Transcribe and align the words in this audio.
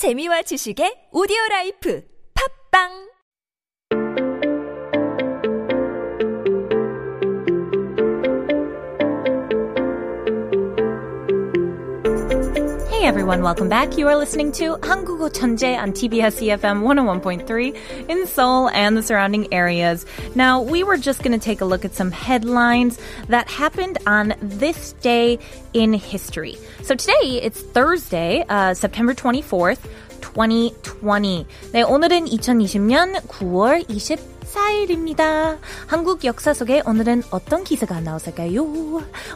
재미와 0.00 0.40
지식의 0.48 1.12
오디오 1.12 1.36
라이프. 1.50 2.00
팝빵 2.32 3.09
everyone, 13.29 13.43
welcome 13.43 13.69
back. 13.69 13.99
You 13.99 14.07
are 14.07 14.17
listening 14.17 14.51
to 14.53 14.77
한국어 14.81 15.29
천재 15.29 15.77
on 15.77 15.93
TBS 15.93 16.41
EFM 16.41 16.81
101.3 16.81 18.09
in 18.09 18.25
Seoul 18.25 18.69
and 18.69 18.97
the 18.97 19.03
surrounding 19.03 19.53
areas. 19.53 20.07
Now, 20.33 20.63
we 20.63 20.83
were 20.83 20.97
just 20.97 21.21
going 21.21 21.39
to 21.39 21.43
take 21.43 21.61
a 21.61 21.65
look 21.65 21.85
at 21.85 21.93
some 21.93 22.09
headlines 22.09 22.99
that 23.27 23.47
happened 23.47 23.99
on 24.07 24.33
this 24.41 24.93
day 25.01 25.37
in 25.73 25.93
history. 25.93 26.57
So 26.81 26.95
today, 26.95 27.43
it's 27.43 27.61
Thursday, 27.61 28.43
uh, 28.49 28.73
September 28.73 29.13
24th, 29.13 29.85
2020. 30.21 31.45
네, 31.73 31.83
오늘은 31.83 32.25
2020년 32.25 33.21
9월 33.27 33.85
24일 33.85 34.17
입니다. 34.95 35.57
한국 35.87 36.23
역사 36.25 36.53
속에 36.53 36.81
오늘은 36.85 37.23
어떤 37.31 37.63
기사가 37.63 37.99
나왔을까요? 38.01 38.63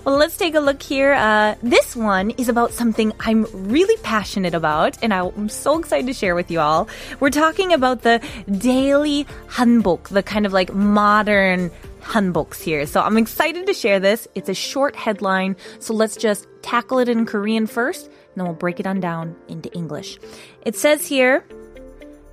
Well, 0.06 0.18
let's 0.18 0.38
take 0.38 0.56
a 0.56 0.62
look 0.62 0.82
here. 0.82 1.14
Uh, 1.14 1.56
this 1.62 1.96
one 1.96 2.32
is 2.38 2.50
about 2.50 2.72
something 2.74 3.14
I'm 3.20 3.46
really 3.54 3.98
passionate 4.04 4.54
about, 4.54 4.98
and 5.02 5.14
I'm 5.14 5.50
so 5.50 5.78
excited 5.78 6.08
to 6.08 6.14
share 6.14 6.36
with 6.36 6.52
you 6.52 6.60
all. 6.60 6.88
We're 7.20 7.30
talking 7.30 7.74
about 7.74 8.02
the 8.02 8.22
daily 8.50 9.26
hanbok, 9.50 10.10
the 10.10 10.24
kind 10.24 10.46
of 10.46 10.54
like 10.54 10.74
modern 10.74 11.72
hanboks 12.02 12.62
here. 12.62 12.86
So 12.86 13.02
I'm 13.02 13.18
excited 13.18 13.68
to 13.68 13.74
share 13.74 14.00
this. 14.00 14.28
It's 14.36 14.50
a 14.50 14.56
short 14.56 14.96
headline, 14.96 15.56
so 15.80 15.94
let's 15.94 16.16
just 16.16 16.48
tackle 16.62 17.00
it 17.00 17.10
in 17.10 17.26
Korean 17.26 17.68
first, 17.68 18.06
and 18.06 18.38
then 18.38 18.46
we'll 18.46 18.56
break 18.56 18.80
it 18.80 18.88
on 18.88 19.00
down 19.00 19.36
into 19.48 19.72
English. 19.74 20.20
It 20.66 20.76
says 20.76 21.06
here, 21.06 21.44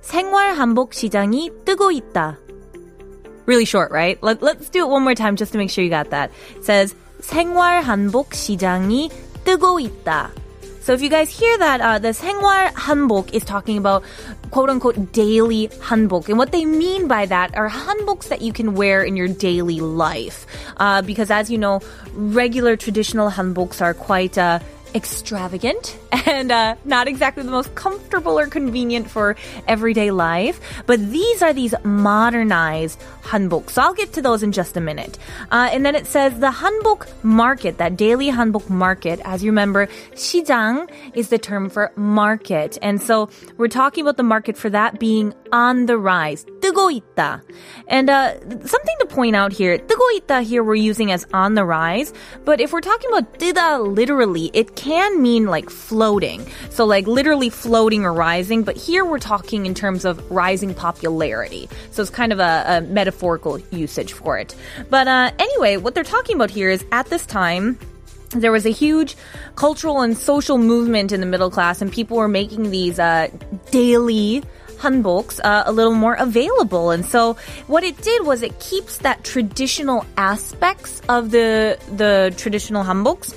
생활 0.01 0.53
한복 0.55 0.93
시장이 0.93 1.51
뜨고 1.65 1.91
있다. 1.91 2.37
Really 3.45 3.65
short, 3.65 3.91
right? 3.91 4.21
Let, 4.21 4.41
let's 4.41 4.69
do 4.69 4.85
it 4.85 4.89
one 4.89 5.03
more 5.03 5.15
time 5.15 5.35
just 5.35 5.53
to 5.53 5.57
make 5.57 5.69
sure 5.69 5.83
you 5.83 5.89
got 5.89 6.09
that. 6.09 6.31
It 6.55 6.65
says 6.65 6.95
생활 7.21 7.81
한복 7.81 8.33
시장이 8.33 9.09
뜨고 9.45 9.79
있다. 9.79 10.31
So 10.83 10.93
if 10.93 11.01
you 11.01 11.09
guys 11.09 11.29
hear 11.29 11.57
that, 11.57 11.81
uh, 11.81 11.99
the 11.99 12.09
생활 12.09 12.71
한복 12.71 13.33
is 13.33 13.43
talking 13.43 13.77
about 13.77 14.03
quote 14.51 14.69
unquote 14.69 15.11
daily 15.11 15.67
hanbok. 15.83 16.29
And 16.29 16.37
what 16.37 16.51
they 16.51 16.63
mean 16.63 17.07
by 17.07 17.25
that 17.25 17.57
are 17.57 17.69
hanboks 17.69 18.29
that 18.29 18.41
you 18.41 18.53
can 18.53 18.73
wear 18.73 19.03
in 19.03 19.17
your 19.17 19.27
daily 19.27 19.81
life. 19.81 20.45
Uh, 20.77 21.01
because 21.01 21.29
as 21.29 21.51
you 21.51 21.57
know, 21.57 21.81
regular 22.15 22.77
traditional 22.77 23.29
hanboks 23.29 23.81
are 23.81 23.93
quite, 23.93 24.37
uh, 24.37 24.59
extravagant 24.94 25.98
and 26.26 26.52
uh, 26.52 26.76
not 26.84 27.08
exactly 27.08 27.42
the 27.42 27.50
most 27.50 27.74
comfortable 27.74 28.38
or 28.38 28.46
convenient 28.46 29.10
for 29.10 29.36
everyday 29.66 30.10
life. 30.10 30.60
But 30.86 31.00
these 31.10 31.42
are 31.42 31.52
these 31.52 31.74
modernized 31.84 33.00
hanbok. 33.22 33.70
So 33.70 33.82
I'll 33.82 33.94
get 33.94 34.12
to 34.14 34.22
those 34.22 34.42
in 34.42 34.52
just 34.52 34.76
a 34.76 34.80
minute. 34.80 35.18
Uh, 35.50 35.68
and 35.72 35.84
then 35.84 35.94
it 35.94 36.06
says 36.06 36.38
the 36.40 36.50
hanbok 36.50 37.08
market, 37.22 37.78
that 37.78 37.96
daily 37.96 38.30
hanbok 38.30 38.68
market. 38.68 39.20
As 39.24 39.42
you 39.42 39.50
remember, 39.50 39.86
시장 40.14 40.90
is 41.14 41.28
the 41.28 41.38
term 41.38 41.68
for 41.68 41.92
market. 41.96 42.78
And 42.82 43.00
so 43.00 43.30
we're 43.56 43.68
talking 43.68 44.02
about 44.02 44.16
the 44.16 44.22
market 44.22 44.56
for 44.56 44.70
that 44.70 44.98
being 44.98 45.34
on 45.52 45.86
the 45.86 45.98
rise. 45.98 46.44
뜨고 46.61 46.91
있다. 46.91 47.41
And 47.87 48.09
uh, 48.09 48.33
something 48.65 48.95
to 48.99 49.05
point 49.07 49.35
out 49.35 49.53
here, 49.53 49.77
뜨고 49.77 50.19
있다 50.19 50.43
here 50.43 50.63
we're 50.63 50.75
using 50.75 51.11
as 51.11 51.25
on 51.33 51.55
the 51.55 51.65
rise. 51.65 52.13
But 52.45 52.59
if 52.61 52.73
we're 52.73 52.81
talking 52.81 53.09
about 53.11 53.39
뜨다 53.39 53.95
literally, 53.95 54.51
it 54.53 54.75
can 54.75 55.21
mean 55.21 55.45
like 55.45 55.69
floating. 55.69 56.45
So 56.69 56.85
like 56.85 57.07
literally 57.07 57.49
floating 57.49 58.05
or 58.05 58.13
rising. 58.13 58.63
But 58.63 58.77
here 58.77 59.05
we're 59.05 59.19
talking 59.19 59.65
in 59.65 59.73
terms 59.73 60.05
of 60.05 60.19
rising 60.31 60.73
popularity. 60.73 61.69
So 61.91 62.01
it's 62.01 62.11
kind 62.11 62.31
of 62.31 62.39
a, 62.39 62.63
a 62.67 62.81
metaphorical 62.81 63.59
usage 63.71 64.13
for 64.13 64.37
it. 64.37 64.55
But 64.89 65.07
uh, 65.07 65.31
anyway, 65.39 65.77
what 65.77 65.95
they're 65.95 66.03
talking 66.03 66.35
about 66.35 66.49
here 66.49 66.69
is 66.69 66.85
at 66.91 67.07
this 67.07 67.25
time, 67.25 67.79
there 68.31 68.51
was 68.51 68.65
a 68.65 68.71
huge 68.71 69.15
cultural 69.55 70.01
and 70.01 70.17
social 70.17 70.57
movement 70.57 71.11
in 71.11 71.21
the 71.21 71.25
middle 71.25 71.49
class, 71.49 71.81
and 71.81 71.91
people 71.91 72.17
were 72.17 72.27
making 72.27 72.71
these 72.71 72.99
uh, 72.99 73.29
daily 73.71 74.43
hanboks 74.82 75.40
uh, 75.44 75.62
a 75.66 75.72
little 75.72 75.94
more 75.94 76.14
available. 76.14 76.90
And 76.90 77.04
so 77.04 77.36
what 77.66 77.84
it 77.84 77.96
did 78.02 78.26
was 78.26 78.42
it 78.42 78.58
keeps 78.60 78.98
that 78.98 79.24
traditional 79.24 80.04
aspects 80.16 81.00
of 81.08 81.30
the 81.30 81.78
the 81.96 82.34
traditional 82.36 82.84
hanboks 82.84 83.34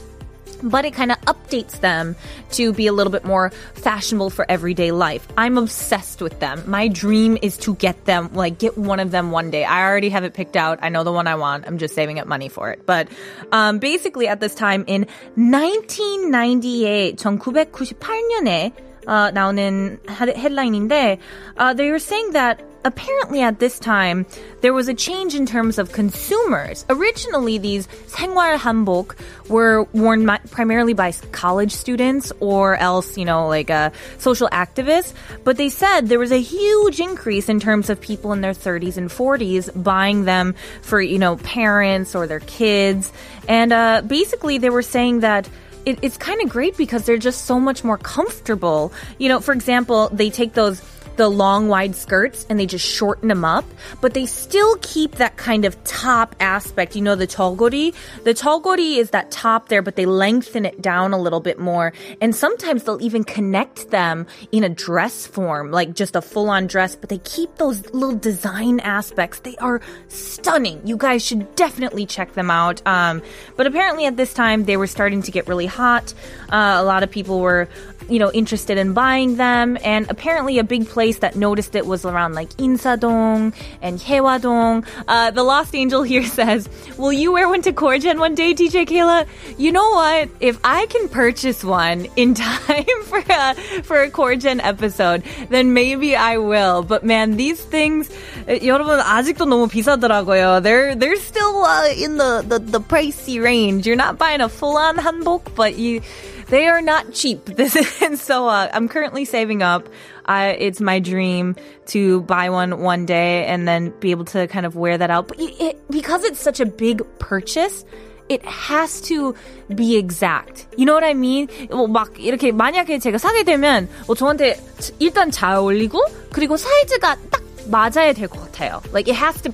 but 0.63 0.85
it 0.85 0.93
kind 0.93 1.11
of 1.11 1.19
updates 1.21 1.79
them 1.81 2.15
to 2.51 2.73
be 2.73 2.87
a 2.87 2.93
little 2.93 3.11
bit 3.11 3.23
more 3.23 3.51
fashionable 3.75 4.29
for 4.29 4.45
everyday 4.49 4.91
life. 4.91 5.27
I'm 5.37 5.57
obsessed 5.57 6.21
with 6.21 6.39
them. 6.39 6.63
My 6.65 6.87
dream 6.87 7.37
is 7.41 7.57
to 7.57 7.75
get 7.75 8.05
them, 8.05 8.33
like 8.33 8.57
get 8.57 8.77
one 8.77 8.99
of 8.99 9.11
them 9.11 9.31
one 9.31 9.51
day. 9.51 9.63
I 9.63 9.83
already 9.83 10.09
have 10.09 10.23
it 10.23 10.33
picked 10.33 10.55
out. 10.55 10.79
I 10.81 10.89
know 10.89 11.03
the 11.03 11.11
one 11.11 11.27
I 11.27 11.35
want. 11.35 11.67
I'm 11.67 11.77
just 11.77 11.93
saving 11.95 12.19
up 12.19 12.27
money 12.27 12.49
for 12.49 12.71
it. 12.71 12.85
But 12.85 13.09
um, 13.51 13.79
basically, 13.79 14.27
at 14.27 14.39
this 14.39 14.55
time 14.55 14.83
in 14.87 15.07
1998, 15.35 17.17
1998년에 17.17 18.71
uh, 19.06 19.30
나오는 19.30 19.98
headline인데, 20.06 21.18
uh, 21.56 21.74
they 21.74 21.90
were 21.90 21.98
saying 21.98 22.32
that 22.32 22.62
apparently 22.84 23.42
at 23.42 23.58
this 23.58 23.78
time 23.78 24.24
there 24.62 24.72
was 24.72 24.88
a 24.88 24.94
change 24.94 25.34
in 25.34 25.46
terms 25.46 25.78
of 25.78 25.92
consumers. 25.92 26.84
Originally, 26.88 27.58
these 27.58 27.86
생활 28.08 28.56
한복 28.56 29.16
were 29.48 29.84
worn 29.92 30.24
mi- 30.24 30.38
primarily 30.50 30.94
by 30.94 31.12
college 31.32 31.72
students 31.72 32.32
or 32.40 32.76
else, 32.76 33.16
you 33.16 33.24
know, 33.24 33.48
like 33.48 33.70
uh, 33.70 33.90
social 34.18 34.48
activists. 34.52 35.12
But 35.44 35.56
they 35.56 35.68
said 35.68 36.08
there 36.08 36.18
was 36.18 36.32
a 36.32 36.40
huge 36.40 37.00
increase 37.00 37.48
in 37.48 37.60
terms 37.60 37.90
of 37.90 38.00
people 38.00 38.32
in 38.32 38.40
their 38.40 38.52
30s 38.52 38.96
and 38.96 39.08
40s 39.10 39.70
buying 39.82 40.24
them 40.24 40.54
for, 40.82 41.00
you 41.00 41.18
know, 41.18 41.36
parents 41.36 42.14
or 42.14 42.26
their 42.26 42.40
kids. 42.40 43.12
And 43.48 43.72
uh, 43.72 44.02
basically, 44.06 44.58
they 44.58 44.70
were 44.70 44.82
saying 44.82 45.20
that 45.20 45.48
it, 45.85 45.99
it's 46.01 46.17
kind 46.17 46.41
of 46.41 46.49
great 46.49 46.77
because 46.77 47.05
they're 47.05 47.17
just 47.17 47.45
so 47.45 47.59
much 47.59 47.83
more 47.83 47.97
comfortable. 47.97 48.91
You 49.17 49.29
know, 49.29 49.39
for 49.39 49.53
example, 49.53 50.09
they 50.09 50.29
take 50.29 50.53
those 50.53 50.81
the 51.17 51.29
long 51.29 51.67
wide 51.67 51.95
skirts 51.95 52.45
and 52.49 52.59
they 52.59 52.65
just 52.65 52.85
shorten 52.85 53.27
them 53.27 53.45
up, 53.45 53.65
but 54.01 54.13
they 54.13 54.25
still 54.25 54.77
keep 54.81 55.15
that 55.15 55.37
kind 55.37 55.65
of 55.65 55.81
top 55.83 56.35
aspect. 56.39 56.95
You 56.95 57.01
know, 57.01 57.15
the 57.15 57.27
jeogori? 57.27 57.93
The 58.23 58.33
jeogori 58.33 58.97
is 58.97 59.11
that 59.11 59.31
top 59.31 59.69
there, 59.69 59.81
but 59.81 59.95
they 59.95 60.05
lengthen 60.05 60.65
it 60.65 60.81
down 60.81 61.13
a 61.13 61.17
little 61.17 61.39
bit 61.39 61.59
more. 61.59 61.93
And 62.21 62.35
sometimes 62.35 62.83
they'll 62.83 63.01
even 63.01 63.23
connect 63.23 63.91
them 63.91 64.27
in 64.51 64.63
a 64.63 64.69
dress 64.69 65.27
form, 65.27 65.71
like 65.71 65.93
just 65.93 66.15
a 66.15 66.21
full 66.21 66.49
on 66.49 66.67
dress, 66.67 66.95
but 66.95 67.09
they 67.09 67.19
keep 67.19 67.55
those 67.55 67.85
little 67.93 68.15
design 68.15 68.79
aspects. 68.81 69.39
They 69.39 69.55
are 69.57 69.81
stunning. 70.07 70.81
You 70.85 70.97
guys 70.97 71.23
should 71.23 71.55
definitely 71.55 72.05
check 72.05 72.33
them 72.33 72.51
out. 72.51 72.81
Um, 72.85 73.21
but 73.55 73.67
apparently 73.67 74.05
at 74.05 74.17
this 74.17 74.33
time 74.33 74.65
they 74.65 74.77
were 74.77 74.87
starting 74.87 75.21
to 75.23 75.31
get 75.31 75.47
really 75.47 75.65
hot. 75.65 76.13
Uh, 76.49 76.77
a 76.79 76.83
lot 76.83 77.03
of 77.03 77.11
people 77.11 77.39
were, 77.39 77.67
you 78.09 78.19
know, 78.19 78.31
interested 78.31 78.77
in 78.77 78.93
buying 78.93 79.37
them. 79.37 79.77
And 79.83 80.09
apparently 80.09 80.59
a 80.59 80.63
big 80.63 80.87
place 80.87 81.04
that 81.20 81.36
noticed 81.36 81.74
it 81.74 81.86
was 81.86 82.04
around 82.04 82.34
like 82.34 82.50
Insadong 82.56 83.54
and 83.82 83.98
Haewadong. 83.98 84.86
Uh, 85.06 85.30
the 85.30 85.42
Lost 85.42 85.74
Angel 85.74 86.02
here 86.02 86.24
says, 86.24 86.68
Will 86.96 87.12
you 87.12 87.32
wear 87.32 87.48
one 87.48 87.62
to 87.62 87.72
Korjen 87.72 88.18
one 88.18 88.34
day, 88.34 88.54
DJ 88.54 88.86
Kayla? 88.86 89.26
You 89.58 89.72
know 89.72 89.88
what? 89.90 90.28
If 90.40 90.58
I 90.64 90.86
can 90.86 91.08
purchase 91.08 91.64
one 91.64 92.06
in 92.16 92.34
time 92.34 92.84
for 93.04 93.22
a, 93.28 93.54
for 93.82 94.02
a 94.02 94.10
Korjen 94.10 94.60
episode, 94.62 95.22
then 95.48 95.72
maybe 95.72 96.16
I 96.16 96.38
will. 96.38 96.82
But 96.82 97.04
man, 97.04 97.36
these 97.36 97.60
things, 97.60 98.08
여러분, 98.46 99.00
아직도 99.00 99.46
너무 99.46 99.68
비싸더라고요. 99.68 100.62
They're, 100.62 100.94
they're 100.94 101.16
still 101.16 101.64
uh, 101.64 101.88
in 101.88 102.16
the, 102.16 102.44
the, 102.46 102.58
the 102.58 102.80
pricey 102.80 103.42
range. 103.42 103.86
You're 103.86 103.96
not 103.96 104.18
buying 104.18 104.40
a 104.40 104.48
full 104.48 104.76
on 104.76 104.96
hanbok, 104.96 105.54
but 105.54 105.76
you, 105.76 106.00
they 106.48 106.66
are 106.66 106.82
not 106.82 107.12
cheap. 107.12 107.44
This 107.44 107.76
is, 107.76 107.86
and 108.02 108.18
so 108.18 108.48
uh, 108.48 108.68
I'm 108.72 108.88
currently 108.88 109.24
saving 109.24 109.62
up. 109.62 109.88
I, 110.26 110.48
it's 110.50 110.80
my 110.80 110.98
dream 111.00 111.56
to 111.86 112.22
buy 112.22 112.50
one 112.50 112.80
one 112.80 113.06
day 113.06 113.46
and 113.46 113.66
then 113.66 113.92
be 114.00 114.10
able 114.12 114.24
to 114.26 114.46
kind 114.46 114.64
of 114.66 114.76
wear 114.76 114.96
that 114.98 115.10
out. 115.10 115.28
But 115.28 115.40
it, 115.40 115.60
it, 115.60 115.90
because 115.90 116.24
it's 116.24 116.40
such 116.40 116.60
a 116.60 116.66
big 116.66 117.02
purchase, 117.18 117.84
it 118.28 118.44
has 118.44 119.00
to 119.02 119.34
be 119.74 119.96
exact. 119.96 120.66
You 120.76 120.86
know 120.86 120.94
what 120.94 121.02
I 121.04 121.14
mean? 121.14 121.48
막 121.68 122.14
이렇게 122.18 122.52
만약에 122.52 122.98
제가 123.00 123.18
사게 123.18 123.42
되면 123.42 123.88
뭐 124.06 124.14
저한테 124.14 124.56
일단 125.00 125.30
잘 125.32 125.54
어울리고 125.56 126.00
그리고 126.32 126.56
사이즈가 126.56 127.16
딱 127.30 127.42
맞아야 127.66 128.12
될 128.12 128.28
것 128.28 128.40
같아요. 128.52 128.80
Like 128.92 129.08
it 129.08 129.16
has 129.16 129.40
to 129.42 129.52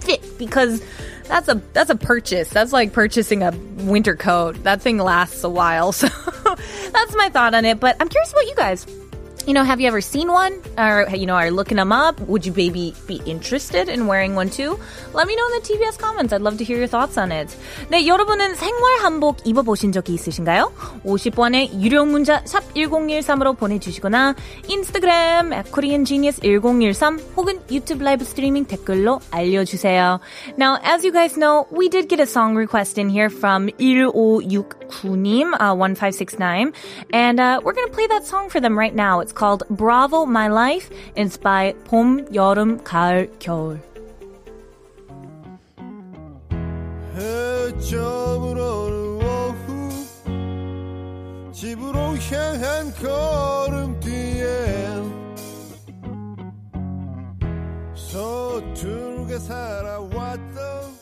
fit 0.00 0.20
because 0.38 0.82
that's 1.27 1.47
a 1.47 1.61
that's 1.73 1.89
a 1.89 1.95
purchase. 1.95 2.49
That's 2.49 2.71
like 2.71 2.93
purchasing 2.93 3.43
a 3.43 3.51
winter 3.77 4.15
coat. 4.15 4.63
That 4.63 4.81
thing 4.81 4.97
lasts 4.97 5.43
a 5.43 5.49
while. 5.49 5.93
So 6.45 6.55
that's 6.91 7.15
my 7.15 7.27
thought 7.29 7.53
on 7.53 7.65
it. 7.65 7.81
But 7.81 7.97
I'm 7.99 8.07
curious 8.07 8.31
about 8.31 8.45
you 8.45 8.55
guys 8.55 8.87
you 9.46 9.54
know, 9.54 9.64
have 9.64 9.80
you 9.80 9.88
ever 9.88 10.00
seen 10.00 10.30
one? 10.30 10.60
Or, 10.76 11.08
you 11.12 11.26
know, 11.26 11.34
are 11.34 11.46
you 11.46 11.52
looking 11.52 11.76
them 11.76 11.92
up? 11.92 12.20
Would 12.20 12.44
you 12.44 12.52
maybe 12.52 12.94
be 13.06 13.20
interested 13.26 13.88
in 13.88 14.06
wearing 14.06 14.34
one 14.34 14.50
too? 14.50 14.78
Let 15.12 15.26
me 15.26 15.34
know 15.34 15.46
in 15.46 15.52
the 15.60 15.66
TBS 15.66 15.98
comments. 15.98 16.32
I'd 16.32 16.42
love 16.42 16.58
to 16.58 16.64
hear 16.64 16.76
your 16.76 16.86
thoughts 16.86 17.16
on 17.16 17.32
it. 17.32 17.56
네, 17.88 18.06
여러분은 18.06 18.54
생활 18.54 19.00
한복 19.00 19.46
입어보신 19.46 19.92
적이 19.92 20.14
있으신가요? 20.14 20.72
50번의 21.04 21.80
유료 21.80 22.04
문자 22.04 22.42
샵 22.44 22.62
1013으로 22.74 23.56
보내주시거나 23.56 24.34
인스타그램 24.68 25.52
at 25.52 25.70
koreangenius1013 25.72 27.36
혹은 27.36 27.60
유튜브 27.70 28.04
라이브 28.04 28.24
스트리밍 28.24 28.66
댓글로 28.66 29.20
알려주세요. 29.30 30.20
Now, 30.58 30.78
as 30.84 31.04
you 31.04 31.12
guys 31.12 31.36
know, 31.36 31.66
we 31.72 31.88
did 31.88 32.08
get 32.08 32.20
a 32.20 32.26
song 32.26 32.54
request 32.56 32.98
in 33.00 33.08
here 33.08 33.30
from 33.30 33.70
1569님, 34.84 35.54
uh, 35.60 35.74
1569, 35.74 36.72
and 37.12 37.40
uh, 37.40 37.60
we're 37.62 37.72
gonna 37.72 37.88
play 37.88 38.06
that 38.06 38.24
song 38.24 38.48
for 38.48 38.60
them 38.60 38.78
right 38.78 38.94
now. 38.94 39.20
It's 39.20 39.32
called 39.32 39.62
Bravo 39.70 40.26
My 40.26 40.48
Life. 40.48 40.90
It's 41.16 41.36
by 41.36 41.74
봄, 41.84 42.32
여름, 42.34 42.78
가을, 42.82 43.30
겨울. 43.38 43.80
해저물어는 47.80 49.20
오후 49.22 49.90
집으로 51.52 52.16
향한 52.16 52.92
걸음뒤에 52.94 54.46
서툴게 57.94 59.38
살아왔던 59.38 60.20
후회로 60.54 60.93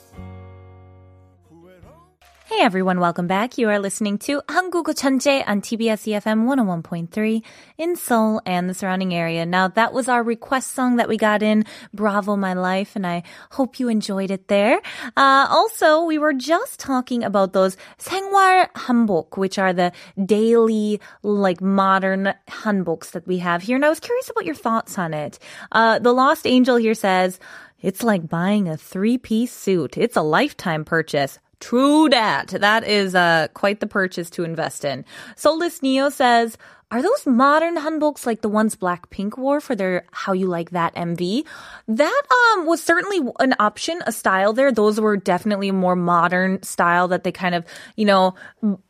Hey 2.58 2.64
everyone, 2.64 2.98
welcome 2.98 3.26
back. 3.26 3.56
You 3.58 3.68
are 3.68 3.78
listening 3.78 4.18
to 4.26 4.40
한국어 4.48 4.94
천재 4.94 5.44
on 5.46 5.60
TBS 5.60 6.08
EFM 6.10 6.44
101.3 6.46 7.42
in 7.76 7.94
Seoul 7.94 8.40
and 8.46 8.68
the 8.68 8.74
surrounding 8.74 9.14
area. 9.14 9.44
Now 9.44 9.68
that 9.68 9.92
was 9.92 10.08
our 10.08 10.22
request 10.22 10.72
song 10.72 10.96
that 10.96 11.08
we 11.08 11.16
got 11.18 11.42
in, 11.42 11.66
Bravo 11.92 12.36
My 12.36 12.54
Life, 12.54 12.96
and 12.96 13.06
I 13.06 13.22
hope 13.50 13.78
you 13.78 13.88
enjoyed 13.88 14.30
it 14.30 14.48
there. 14.48 14.80
Uh, 15.16 15.46
also, 15.48 16.02
we 16.02 16.18
were 16.18 16.32
just 16.32 16.80
talking 16.80 17.22
about 17.22 17.52
those 17.52 17.76
생활 17.98 18.72
한복, 18.72 19.36
which 19.36 19.58
are 19.58 19.72
the 19.72 19.92
daily, 20.24 21.00
like 21.22 21.60
modern 21.60 22.34
hanboks 22.48 23.12
that 23.12 23.26
we 23.26 23.38
have 23.38 23.62
here. 23.62 23.76
And 23.76 23.84
I 23.84 23.90
was 23.90 24.00
curious 24.00 24.30
about 24.30 24.46
your 24.46 24.56
thoughts 24.56 24.98
on 24.98 25.14
it. 25.14 25.38
Uh, 25.70 26.00
the 26.00 26.12
Lost 26.12 26.46
Angel 26.46 26.76
here 26.76 26.94
says, 26.94 27.38
it's 27.82 28.02
like 28.02 28.28
buying 28.28 28.68
a 28.68 28.76
three-piece 28.76 29.52
suit. 29.52 29.96
It's 29.96 30.16
a 30.16 30.22
lifetime 30.22 30.84
purchase. 30.84 31.38
True 31.63 32.09
that. 32.09 32.49
That 32.49 32.83
is 32.83 33.15
uh, 33.15 33.47
quite 33.53 33.79
the 33.79 33.87
purchase 33.87 34.29
to 34.31 34.43
invest 34.43 34.83
in. 34.83 35.05
Soulless 35.37 35.81
Neo 35.81 36.09
says, 36.09 36.57
are 36.91 37.01
those 37.01 37.25
modern 37.25 37.77
hanboks 37.77 38.25
like 38.25 38.41
the 38.41 38.49
ones 38.49 38.75
Blackpink 38.75 39.37
wore 39.37 39.61
for 39.61 39.73
their 39.73 40.03
How 40.11 40.33
You 40.33 40.45
Like 40.47 40.71
That 40.71 40.93
MV? 40.93 41.43
That 41.87 42.21
um 42.31 42.67
was 42.67 42.83
certainly 42.83 43.31
an 43.39 43.55
option, 43.59 43.99
a 44.05 44.11
style 44.11 44.51
there. 44.53 44.71
Those 44.71 44.99
were 44.99 45.17
definitely 45.17 45.69
a 45.69 45.73
more 45.73 45.95
modern 45.95 46.61
style 46.61 47.07
that 47.07 47.23
they 47.23 47.31
kind 47.31 47.55
of, 47.55 47.65
you 47.95 48.05
know, 48.05 48.35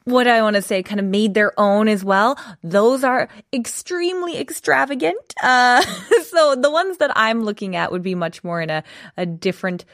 what 0.04 0.28
I 0.28 0.42
want 0.42 0.58
to 0.58 0.62
say, 0.62 0.84
kind 0.84 1.00
of 1.00 1.06
made 1.06 1.34
their 1.34 1.58
own 1.58 1.88
as 1.88 2.04
well. 2.04 2.38
Those 2.62 3.06
are 3.06 3.30
extremely 3.54 4.38
extravagant. 4.38 5.34
Uh, 5.42 5.82
so 6.24 6.56
the 6.56 6.72
ones 6.72 6.98
that 6.98 7.12
I'm 7.16 7.44
looking 7.44 7.78
at 7.78 7.92
would 7.92 8.04
be 8.04 8.16
much 8.16 8.44
more 8.44 8.62
in 8.62 8.70
a, 8.70 8.84
a 9.16 9.26
different 9.26 9.86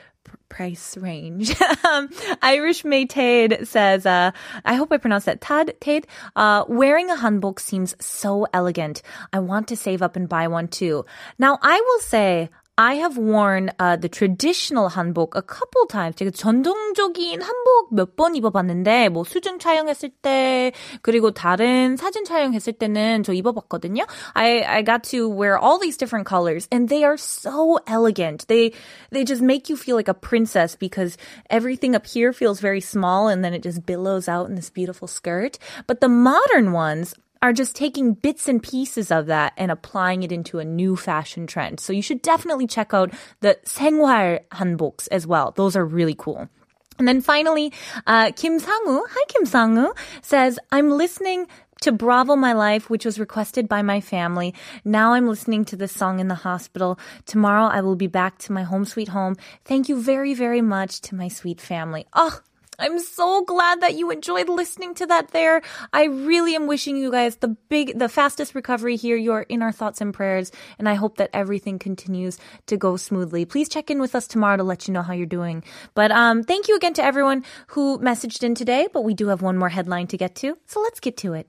price 0.50 0.98
range. 0.98 1.56
um, 1.90 2.10
Irish 2.42 2.84
Maytade 2.84 3.66
says, 3.68 4.06
uh, 4.06 4.32
I 4.66 4.76
hope 4.76 4.92
I 4.92 4.98
pronounced 4.98 5.26
that. 5.28 5.42
Tad 5.42 5.76
Tade, 5.80 6.06
uh, 6.36 6.66
wearing 6.68 7.10
a 7.10 7.16
hanbok 7.16 7.60
seems 7.60 7.96
so 8.00 8.48
elegant. 8.54 9.02
I 9.32 9.40
want 9.40 9.68
to 9.70 9.78
save 9.78 10.02
up 10.02 10.16
and 10.16 10.28
buy 10.28 10.48
one 10.48 10.68
too. 10.68 11.06
Now, 11.38 11.60
I 11.62 11.80
will 11.80 12.00
say, 12.00 12.50
I 12.79 12.95
have 12.95 13.17
worn 13.17 13.71
uh, 13.79 13.95
the 13.95 14.09
traditional 14.09 14.91
hanbok 14.91 15.37
a 15.37 15.43
couple 15.43 15.87
times. 15.87 16.17
되게 16.17 16.33
전통적인 16.33 17.41
한복 17.41 17.95
몇 17.95 18.17
번 18.17 18.35
입어봤는데 18.35 19.11
뭐 19.11 19.23
수중 19.23 19.61
촬영했을 19.61 20.11
때 20.21 20.73
그리고 21.01 21.31
다른 21.31 21.97
사진 21.97 22.25
촬영했을 22.25 22.73
때는 22.73 23.23
저 23.23 23.33
입어봤거든요. 23.33 24.07
I 24.35 24.65
I 24.67 24.83
got 24.83 25.05
to 25.11 25.29
wear 25.29 25.57
all 25.57 25.79
these 25.79 25.97
different 25.97 26.27
colors 26.27 26.67
and 26.73 26.89
they 26.89 27.05
are 27.05 27.17
so 27.17 27.79
elegant. 27.87 28.49
They 28.49 28.73
they 29.13 29.23
just 29.23 29.41
make 29.41 29.71
you 29.71 29.77
feel 29.77 29.95
like 29.95 30.09
a 30.11 30.15
princess 30.15 30.75
because 30.75 31.17
everything 31.51 31.95
up 31.95 32.07
here 32.07 32.33
feels 32.33 32.59
very 32.59 32.81
small 32.81 33.29
and 33.29 33.45
then 33.45 33.55
it 33.55 33.63
just 33.63 33.87
billows 33.87 34.27
out 34.29 34.49
in 34.49 34.57
this 34.57 34.71
beautiful 34.71 35.07
skirt. 35.07 35.59
But 35.87 36.01
the 36.01 36.09
modern 36.09 36.73
ones 36.73 37.15
are 37.42 37.54
just 37.54 37.76
taking 37.76 38.14
bits 38.14 38.48
and 38.48 38.62
pieces 38.62 39.12
of 39.12 39.28
that 39.28 39.54
and 39.58 39.72
applying 39.72 40.24
it 40.24 40.32
into 40.32 40.60
a 40.60 40.66
new 40.66 40.96
fashion 40.96 41.48
trend. 41.48 41.80
So 41.80 41.94
you 41.94 42.02
should 42.02 42.22
definitely 42.22 42.68
check 42.68 42.94
out 42.94 43.14
the 43.40 43.58
생활 43.66 44.42
hanboks 44.52 45.08
as 45.12 45.26
well. 45.26 45.52
Those 45.56 45.76
are 45.76 45.86
really 45.86 46.16
cool. 46.18 46.50
And 46.98 47.08
then 47.08 47.22
finally, 47.22 47.72
uh, 48.08 48.32
Kim 48.36 48.60
Sangu, 48.60 49.02
hi 49.10 49.24
Kim 49.30 49.46
Sangu, 49.46 49.96
says, 50.22 50.60
I'm 50.70 50.92
listening 50.92 51.48
to 51.82 51.94
Bravo 51.94 52.36
My 52.36 52.52
Life, 52.52 52.90
which 52.90 53.06
was 53.06 53.20
requested 53.20 53.70
by 53.70 53.82
my 53.82 54.02
family. 54.02 54.54
Now 54.84 55.14
I'm 55.14 55.28
listening 55.28 55.64
to 55.66 55.78
this 55.78 55.94
song 55.94 56.20
in 56.20 56.28
the 56.28 56.36
hospital. 56.36 57.00
Tomorrow 57.26 57.68
I 57.68 57.80
will 57.80 57.96
be 57.96 58.08
back 58.08 58.38
to 58.40 58.52
my 58.52 58.64
home 58.64 58.84
sweet 58.84 59.08
home. 59.08 59.38
Thank 59.64 59.88
you 59.88 60.02
very, 60.02 60.34
very 60.34 60.62
much 60.62 61.00
to 61.02 61.16
my 61.16 61.30
sweet 61.30 61.62
family. 61.62 62.06
Oh, 62.12 62.42
I'm 62.79 62.99
so 62.99 63.45
glad 63.45 63.83
that 63.83 63.95
you 63.95 64.11
enjoyed 64.11 64.49
listening 64.49 64.95
to 64.97 65.07
that 65.07 65.31
there. 65.31 65.63
I 65.93 66.05
really 66.05 66.57
am 66.57 66.67
wishing 66.67 66.97
you 66.97 67.11
guys 67.11 67.37
the 67.37 67.55
big, 67.69 67.99
the 67.99 68.09
fastest 68.09 68.55
recovery 68.55 68.97
here. 68.97 69.17
You're 69.17 69.43
in 69.43 69.63
our 69.63 69.71
thoughts 69.71 70.01
and 70.01 70.13
prayers. 70.13 70.51
And 70.79 70.89
I 70.89 70.95
hope 70.95 71.19
that 71.19 71.31
everything 71.33 71.79
continues 71.79 72.39
to 72.67 72.77
go 72.77 72.97
smoothly. 72.97 73.45
Please 73.45 73.69
check 73.69 73.91
in 73.91 74.01
with 74.01 74.15
us 74.15 74.27
tomorrow 74.27 74.57
to 74.57 74.65
let 74.65 74.89
you 74.89 74.95
know 74.95 75.03
how 75.03 75.13
you're 75.13 75.27
doing. 75.27 75.63
But, 75.95 76.11
um, 76.11 76.43
thank 76.43 76.67
you 76.67 76.77
again 76.77 76.95
to 76.95 77.05
everyone 77.05 77.45
who 77.69 77.99
messaged 77.99 78.43
in 78.43 78.55
today. 78.55 78.89
But 78.93 79.05
we 79.05 79.15
do 79.15 79.29
have 79.29 79.41
one 79.41 79.57
more 79.57 79.69
headline 79.69 80.09
to 80.09 80.17
get 80.17 80.35
to. 80.37 80.59
So 80.67 80.81
let's 80.81 81.01
get 81.01 81.17
to 81.19 81.35
it. 81.35 81.47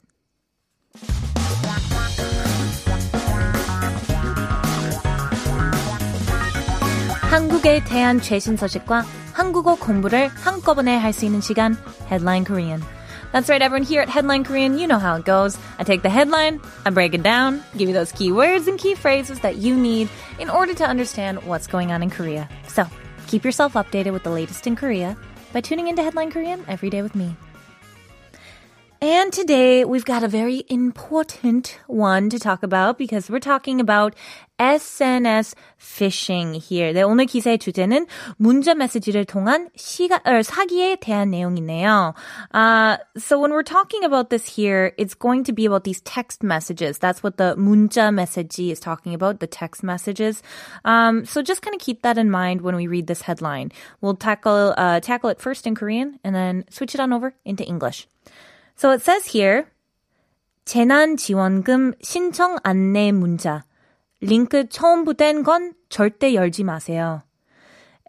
한국에 7.31 7.83
대한 7.83 8.21
최신 8.21 8.55
소식과 8.55 9.03
한국어 9.33 9.75
공부를 9.75 10.29
한꺼번에 10.29 10.97
할 10.97 11.13
수 11.13 11.25
있는 11.25 11.41
시간 11.41 11.77
Headline 12.09 12.45
Korean. 12.45 12.81
That's 13.31 13.49
right, 13.49 13.61
everyone. 13.61 13.83
Here 13.83 14.01
at 14.01 14.07
Headline 14.07 14.45
Korean, 14.45 14.77
you 14.79 14.87
know 14.87 14.99
how 14.99 15.15
it 15.17 15.25
goes. 15.25 15.57
I 15.77 15.83
take 15.83 16.03
the 16.03 16.09
headline, 16.09 16.61
I 16.85 16.89
break 16.91 17.13
it 17.13 17.21
down, 17.21 17.63
give 17.75 17.89
you 17.89 17.93
those 17.93 18.13
key 18.13 18.31
words 18.31 18.67
and 18.69 18.79
key 18.79 18.95
phrases 18.95 19.41
that 19.41 19.57
you 19.57 19.75
need 19.75 20.07
in 20.39 20.49
order 20.49 20.73
to 20.75 20.85
understand 20.87 21.43
what's 21.43 21.67
going 21.67 21.91
on 21.91 22.01
in 22.01 22.09
Korea. 22.09 22.47
So, 22.67 22.85
keep 23.27 23.43
yourself 23.43 23.73
updated 23.73 24.13
with 24.13 24.23
the 24.23 24.31
latest 24.31 24.67
in 24.67 24.77
Korea 24.77 25.17
by 25.51 25.59
tuning 25.59 25.89
into 25.89 26.01
Headline 26.01 26.31
Korean 26.31 26.63
every 26.69 26.89
day 26.89 27.01
with 27.01 27.13
me. 27.15 27.35
And 29.01 29.31
today 29.31 29.85
we've 29.85 30.03
got 30.03 30.23
a 30.23 30.27
very 30.27 30.63
important 30.67 31.79
one 31.85 32.29
to 32.29 32.39
talk 32.39 32.63
about 32.63 32.97
because 32.97 33.29
we're 33.29 33.39
talking 33.39 33.79
about 33.79 34.15
SNS 34.57 35.53
phishing 35.77 36.55
here. 36.55 36.93
네, 36.93 37.03
오늘 37.03 37.25
기사의 37.25 37.59
주제는 37.59 38.07
문자 38.37 38.73
메시지를 38.73 39.25
통한 39.25 39.69
시가, 39.75 40.21
어, 40.25 40.41
사기에 40.41 40.95
대한 40.95 41.29
내용이네요. 41.29 42.15
Uh, 42.51 42.97
so 43.17 43.39
when 43.39 43.51
we're 43.51 43.61
talking 43.61 44.05
about 44.05 44.29
this 44.29 44.45
here, 44.47 44.93
it's 44.97 45.13
going 45.13 45.43
to 45.43 45.53
be 45.53 45.65
about 45.65 45.83
these 45.83 46.01
text 46.01 46.41
messages. 46.41 46.97
That's 46.97 47.21
what 47.21 47.37
the 47.37 47.53
문자 47.57 48.09
메시지 48.09 48.71
is 48.71 48.79
talking 48.79 49.13
about, 49.13 49.39
the 49.39 49.47
text 49.47 49.83
messages. 49.83 50.41
Um, 50.85 51.25
so 51.25 51.43
just 51.43 51.61
kind 51.61 51.75
of 51.75 51.81
keep 51.81 52.01
that 52.03 52.17
in 52.17 52.31
mind 52.31 52.61
when 52.61 52.75
we 52.75 52.87
read 52.87 53.07
this 53.07 53.21
headline. 53.21 53.71
We'll 54.01 54.15
tackle, 54.15 54.73
uh, 54.77 55.01
tackle 55.01 55.29
it 55.29 55.39
first 55.39 55.67
in 55.67 55.75
Korean 55.75 56.17
and 56.23 56.33
then 56.33 56.63
switch 56.71 56.95
it 56.95 57.01
on 57.01 57.13
over 57.13 57.35
into 57.43 57.63
English. 57.65 58.07
So 58.80 58.92
it 58.92 59.02
says 59.02 59.36
here, 59.36 59.66
재난지원금 60.64 61.96
신청 62.00 62.56
안내 62.62 63.12
문자. 63.12 63.66
링크 64.22 64.70
처음부터 64.70 65.18
된건 65.18 65.74
절대 65.90 66.32
열지 66.32 66.64
마세요. 66.64 67.22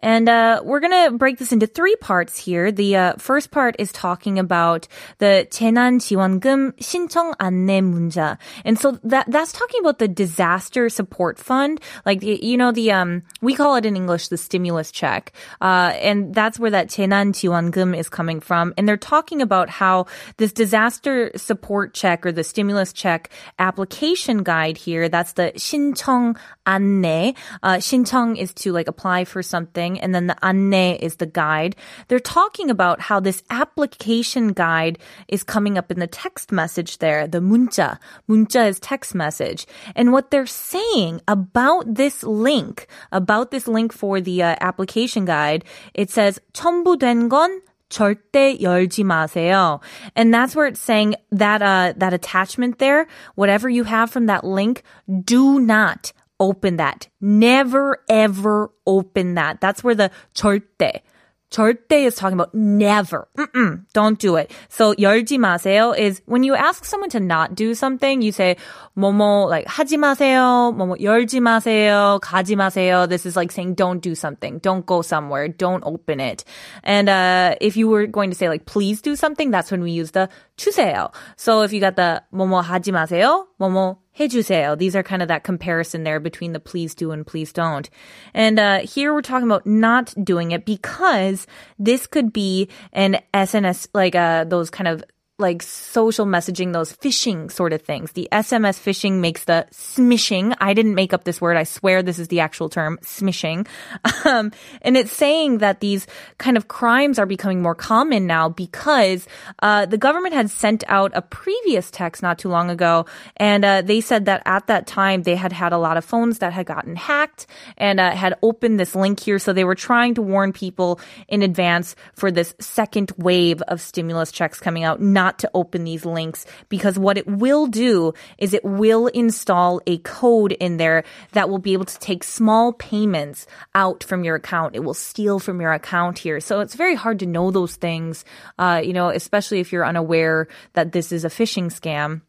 And 0.01 0.29
uh, 0.29 0.61
we're 0.63 0.79
gonna 0.79 1.09
break 1.11 1.39
this 1.39 1.51
into 1.51 1.65
three 1.65 1.95
parts 1.95 2.37
here. 2.37 2.71
The 2.71 2.95
uh, 2.95 3.13
first 3.17 3.49
part 3.49 3.75
is 3.79 3.91
talking 3.91 4.37
about 4.37 4.87
the 5.17 5.47
재난지원금 5.49 6.73
신청 6.79 7.33
안내 7.39 7.81
문자, 7.81 8.37
and 8.63 8.77
so 8.77 8.99
that 9.03 9.25
that's 9.27 9.51
talking 9.51 9.81
about 9.81 9.97
the 9.97 10.07
disaster 10.07 10.89
support 10.89 11.39
fund, 11.39 11.81
like 12.05 12.19
the, 12.19 12.39
you 12.43 12.57
know 12.57 12.71
the 12.71 12.91
um 12.91 13.23
we 13.41 13.55
call 13.55 13.75
it 13.75 13.87
in 13.87 13.95
English 13.95 14.27
the 14.27 14.37
stimulus 14.37 14.91
check, 14.91 15.33
uh, 15.61 15.93
and 15.99 16.31
that's 16.31 16.59
where 16.59 16.71
that 16.71 16.89
재난지원금 16.89 17.97
is 17.97 18.07
coming 18.07 18.39
from. 18.39 18.75
And 18.77 18.87
they're 18.87 18.97
talking 18.97 19.41
about 19.41 19.67
how 19.67 20.05
this 20.37 20.53
disaster 20.53 21.31
support 21.35 21.95
check 21.95 22.23
or 22.23 22.31
the 22.31 22.43
stimulus 22.43 22.93
check 22.93 23.31
application 23.57 24.43
guide 24.43 24.77
here. 24.77 25.09
That's 25.09 25.33
the 25.33 25.53
신청 25.55 26.37
안내. 26.67 27.33
Uh, 27.63 27.77
신청 27.77 28.37
is 28.37 28.53
to 28.61 28.71
like 28.71 28.87
apply 28.87 29.25
for 29.25 29.41
something. 29.41 29.87
messaging, 29.91 29.99
and 30.01 30.13
then 30.13 30.27
the 30.27 30.35
안내 30.41 30.99
is 30.99 31.17
the 31.17 31.25
guide. 31.25 31.75
They're 32.07 32.19
talking 32.19 32.69
about 32.69 33.01
how 33.01 33.19
this 33.19 33.43
application 33.49 34.53
guide 34.53 34.99
is 35.27 35.43
coming 35.43 35.77
up 35.77 35.91
in 35.91 35.99
the 35.99 36.07
text 36.07 36.51
message 36.51 36.99
there. 36.99 37.27
The 37.27 37.39
문자. 37.39 37.97
문자 38.29 38.67
is 38.67 38.79
text 38.79 39.15
message. 39.15 39.65
And 39.95 40.11
what 40.11 40.31
they're 40.31 40.45
saying 40.45 41.21
about 41.27 41.95
this 41.95 42.23
link, 42.23 42.87
about 43.11 43.51
this 43.51 43.67
link 43.67 43.93
for 43.93 44.21
the 44.21 44.43
uh, 44.43 44.55
application 44.61 45.25
guide, 45.25 45.63
it 45.93 46.09
says 46.09 46.39
첨부된 46.53 47.29
건 47.29 47.61
절대 47.89 48.59
열지 48.59 49.03
마세요. 49.03 49.81
And 50.15 50.33
that's 50.33 50.55
where 50.55 50.67
it's 50.67 50.81
saying 50.81 51.15
that 51.31 51.61
uh 51.61 51.93
that 51.95 52.13
attachment 52.13 52.79
there, 52.79 53.07
whatever 53.35 53.69
you 53.69 53.85
have 53.85 54.11
from 54.11 54.25
that 54.25 54.43
link, 54.43 54.83
do 55.07 55.59
not 55.59 56.11
open 56.41 56.77
that. 56.77 57.07
Never 57.21 58.03
ever 58.09 58.71
open 58.85 59.35
that. 59.35 59.61
That's 59.61 59.83
where 59.83 59.95
the 59.95 60.11
절대 60.33 61.01
절대 61.49 62.05
is 62.05 62.15
talking 62.15 62.33
about 62.33 62.53
never. 62.53 63.27
Mm-mm, 63.37 63.85
don't 63.93 64.19
do 64.19 64.35
it. 64.35 64.51
So 64.69 64.93
열지 64.95 65.37
마세요 65.37 65.97
is 65.97 66.21
when 66.25 66.43
you 66.43 66.55
ask 66.55 66.83
someone 66.85 67.09
to 67.11 67.19
not 67.19 67.55
do 67.55 67.73
something, 67.73 68.21
you 68.21 68.31
say 68.31 68.57
뭐뭐 68.97 69.49
like 69.49 69.65
하지 69.67 69.97
마세요, 69.97 70.75
뭐뭐 70.75 70.97
열지 70.99 71.39
마세요, 71.39 72.19
가지 72.21 72.55
마세요. 72.55 73.07
This 73.07 73.25
is 73.25 73.35
like 73.35 73.51
saying 73.51 73.75
don't 73.75 74.01
do 74.01 74.13
something, 74.13 74.59
don't 74.59 74.85
go 74.85 75.01
somewhere, 75.01 75.47
don't 75.47 75.83
open 75.85 76.19
it. 76.19 76.43
And 76.83 77.07
uh, 77.07 77.55
if 77.61 77.77
you 77.77 77.87
were 77.87 78.07
going 78.07 78.29
to 78.29 78.35
say 78.35 78.49
like 78.49 78.65
please 78.65 79.01
do 79.01 79.15
something, 79.15 79.51
that's 79.51 79.71
when 79.71 79.81
we 79.81 79.91
use 79.91 80.11
the 80.11 80.29
주세요. 80.57 81.13
So 81.37 81.61
if 81.61 81.71
you 81.71 81.79
got 81.79 81.95
the 81.95 82.23
뭐뭐 82.33 82.61
하지 82.63 82.91
마세요, 82.91 83.47
뭐뭐 83.61 83.97
해주세요. 84.19 84.77
These 84.77 84.95
are 84.95 85.03
kind 85.03 85.21
of 85.21 85.27
that 85.27 85.43
comparison 85.43 86.03
there 86.03 86.19
between 86.19 86.53
the 86.53 86.59
please 86.59 86.95
do 86.95 87.11
and 87.11 87.25
please 87.25 87.53
don't. 87.53 87.89
And 88.33 88.59
uh, 88.59 88.79
here 88.79 89.13
we're 89.13 89.21
talking 89.21 89.47
about 89.47 89.65
not 89.65 90.13
doing 90.23 90.51
it 90.51 90.65
because 90.65 91.47
this 91.77 92.07
could 92.07 92.33
be 92.33 92.69
an 92.93 93.19
SNS, 93.33 93.89
like 93.93 94.15
uh, 94.15 94.45
those 94.45 94.69
kind 94.69 94.87
of 94.87 95.03
like 95.42 95.62
social 95.62 96.24
messaging, 96.24 96.72
those 96.72 96.92
phishing 96.92 97.50
sort 97.50 97.72
of 97.72 97.82
things. 97.82 98.12
The 98.12 98.28
SMS 98.32 98.80
phishing 98.80 99.20
makes 99.20 99.44
the 99.44 99.66
smishing. 99.72 100.56
I 100.60 100.72
didn't 100.72 100.94
make 100.94 101.12
up 101.12 101.24
this 101.24 101.40
word. 101.40 101.56
I 101.56 101.64
swear 101.64 102.02
this 102.02 102.18
is 102.18 102.28
the 102.28 102.40
actual 102.40 102.68
term, 102.68 102.98
smishing. 103.02 103.66
Um, 104.24 104.52
and 104.82 104.96
it's 104.96 105.12
saying 105.12 105.58
that 105.58 105.80
these 105.80 106.06
kind 106.38 106.56
of 106.56 106.68
crimes 106.68 107.18
are 107.18 107.26
becoming 107.26 107.60
more 107.60 107.74
common 107.74 108.26
now 108.26 108.48
because 108.48 109.26
uh, 109.60 109.84
the 109.84 109.98
government 109.98 110.32
had 110.32 110.48
sent 110.48 110.84
out 110.86 111.10
a 111.14 111.22
previous 111.22 111.90
text 111.90 112.22
not 112.22 112.38
too 112.38 112.48
long 112.48 112.70
ago, 112.70 113.06
and 113.36 113.64
uh, 113.64 113.82
they 113.82 114.00
said 114.00 114.26
that 114.26 114.42
at 114.46 114.68
that 114.68 114.86
time 114.86 115.24
they 115.24 115.34
had 115.34 115.52
had 115.52 115.72
a 115.72 115.78
lot 115.78 115.96
of 115.96 116.04
phones 116.04 116.38
that 116.38 116.52
had 116.52 116.66
gotten 116.66 116.94
hacked 116.94 117.48
and 117.76 117.98
uh, 117.98 118.12
had 118.12 118.38
opened 118.42 118.78
this 118.78 118.94
link 118.94 119.18
here. 119.18 119.40
So 119.40 119.52
they 119.52 119.64
were 119.64 119.74
trying 119.74 120.14
to 120.14 120.22
warn 120.22 120.52
people 120.52 121.00
in 121.26 121.42
advance 121.42 121.96
for 122.14 122.30
this 122.30 122.54
second 122.60 123.10
wave 123.16 123.60
of 123.62 123.80
stimulus 123.80 124.30
checks 124.30 124.60
coming 124.60 124.84
out, 124.84 125.00
not 125.00 125.31
to 125.38 125.50
open 125.54 125.84
these 125.84 126.04
links 126.04 126.46
because 126.68 126.98
what 126.98 127.18
it 127.18 127.26
will 127.26 127.66
do 127.66 128.12
is 128.38 128.54
it 128.54 128.64
will 128.64 129.06
install 129.08 129.80
a 129.86 129.98
code 129.98 130.52
in 130.52 130.76
there 130.76 131.04
that 131.32 131.48
will 131.48 131.58
be 131.58 131.72
able 131.72 131.84
to 131.84 131.98
take 131.98 132.24
small 132.24 132.72
payments 132.72 133.46
out 133.74 134.04
from 134.04 134.24
your 134.24 134.36
account. 134.36 134.74
It 134.74 134.80
will 134.80 134.94
steal 134.94 135.38
from 135.38 135.60
your 135.60 135.72
account 135.72 136.18
here. 136.18 136.40
So 136.40 136.60
it's 136.60 136.74
very 136.74 136.94
hard 136.94 137.20
to 137.20 137.26
know 137.26 137.50
those 137.50 137.76
things, 137.76 138.24
uh, 138.58 138.80
you 138.84 138.92
know, 138.92 139.08
especially 139.08 139.60
if 139.60 139.72
you're 139.72 139.86
unaware 139.86 140.48
that 140.74 140.92
this 140.92 141.12
is 141.12 141.24
a 141.24 141.28
phishing 141.28 141.66
scam. 141.66 142.22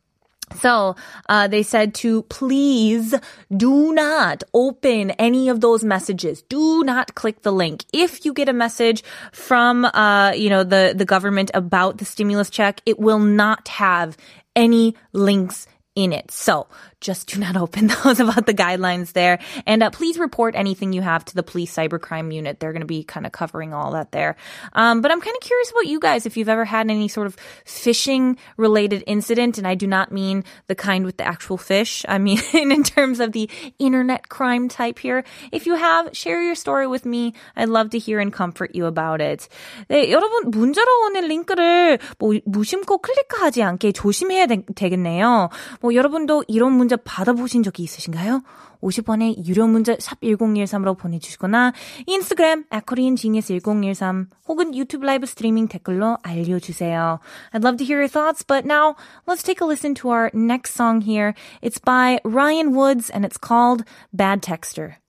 So 0.56 0.96
uh, 1.30 1.48
they 1.48 1.64
said 1.64 1.94
to 1.96 2.24
please 2.24 3.16
do 3.56 3.94
not 3.94 4.44
open 4.54 5.12
any 5.12 5.50
of 5.50 5.62
those 5.62 5.84
messages. 5.84 6.42
Do 6.44 6.84
not 6.84 7.16
click 7.16 7.42
the 7.42 7.52
link. 7.52 7.86
If 7.92 8.26
you 8.26 8.34
get 8.34 8.50
a 8.50 8.54
message 8.54 9.04
from 9.32 9.86
uh, 9.86 10.34
you 10.36 10.50
know 10.50 10.64
the 10.64 10.94
the 10.96 11.06
government 11.06 11.52
about 11.54 11.98
the 11.98 12.06
stimulus 12.06 12.50
check, 12.50 12.82
it 12.86 13.00
will 13.00 13.20
not 13.20 13.68
have 13.68 14.18
any 14.56 14.96
links 15.14 15.68
in 15.99 16.13
it. 16.13 16.31
So 16.31 16.69
just 17.01 17.27
do 17.27 17.41
not 17.41 17.57
open 17.57 17.89
those 18.05 18.21
about 18.21 18.47
the 18.47 18.55
guidelines 18.55 19.13
there. 19.13 19.41
And 19.67 19.83
uh, 19.83 19.91
please 19.91 20.17
report 20.17 20.55
anything 20.55 20.93
you 20.93 21.03
have 21.03 21.25
to 21.27 21.35
the 21.35 21.43
police 21.43 21.75
cybercrime 21.75 22.33
unit. 22.33 22.61
They're 22.61 22.73
going 22.73 22.83
to 22.83 22.87
be 22.87 23.03
kind 23.03 23.27
of 23.27 23.33
covering 23.33 23.75
all 23.75 23.93
that 23.93 24.13
there. 24.13 24.37
Um, 24.75 25.01
but 25.01 25.11
I'm 25.11 25.21
kind 25.21 25.35
of 25.35 25.43
curious 25.43 25.71
about 25.73 25.87
you 25.87 25.99
guys 25.99 26.25
if 26.25 26.37
you've 26.37 26.49
ever 26.49 26.65
had 26.65 26.89
any 26.89 27.09
sort 27.09 27.27
of 27.27 27.37
phishing 27.65 28.39
related 28.57 29.03
incident. 29.09 29.59
And 29.59 29.67
I 29.67 29.75
do 29.75 29.89
not 29.89 30.13
mean 30.13 30.45
the 30.69 30.77
kind 30.77 31.05
with 31.05 31.17
the 31.17 31.27
actual 31.27 31.57
fish. 31.57 32.05
I 32.09 32.19
mean 32.19 32.41
in 32.55 32.85
terms 32.85 33.19
of 33.19 33.33
the 33.33 33.51
internet 33.81 34.29
crime 34.29 34.69
type 34.69 35.01
here. 35.01 35.25
If 35.51 35.67
you 35.67 35.75
have, 35.75 36.17
share 36.17 36.43
your 36.43 36.55
story 36.55 36.87
with 36.87 37.05
me. 37.05 37.35
I'd 37.57 37.69
love 37.69 37.91
to 37.91 37.99
hear 37.99 38.21
and 38.21 38.33
comfort 38.33 38.75
you 38.75 38.87
about 38.87 39.21
it. 39.21 39.49
네, 39.91 40.11
여러분 40.11 40.51
문자로 40.51 40.87
오는 41.07 41.27
링크를 41.27 41.99
뭐 42.19 42.35
무심코 42.45 42.99
클릭하지 42.99 43.63
않게 43.63 43.93
조심해야 43.93 44.47
되, 44.47 44.63
되겠네요. 44.75 45.51
뭐 45.84 45.94
여러분도 45.94 46.46
이런 46.48 46.72
문자 46.72 46.96
받아보신 46.96 47.62
적이 47.62 47.84
있으신가요? 47.84 48.42
50원의 48.82 49.46
유료 49.46 49.68
문자 49.68 49.98
샵 50.00 50.22
1013으로 50.22 50.98
보내주시거나 50.98 51.74
인스타그램 52.08 52.64
에코리인 52.72 53.18
지니스 53.18 53.60
1013 53.60 54.30
혹은 54.48 54.74
유튜브 54.76 55.06
라이브 55.06 55.26
스트리밍 55.26 55.68
댓글로 55.68 56.20
알려주세요. 56.24 57.20
I'd 57.52 57.66
love 57.66 57.78
to 57.80 57.86
hear 57.86 58.00
your 58.00 58.08
thoughts, 58.08 58.46
but 58.48 58.66
now 58.66 58.96
let's 59.28 59.44
take 59.44 59.60
a 59.60 59.68
listen 59.68 59.94
to 59.96 60.10
our 60.10 60.32
next 60.34 60.74
song 60.74 61.02
here. 61.02 61.34
It's 61.62 61.80
by 61.84 62.22
Ryan 62.24 62.74
Woods 62.74 63.10
and 63.10 63.26
it's 63.26 63.38
called 63.38 63.84
Bad 64.14 64.42
Texter. 64.42 65.03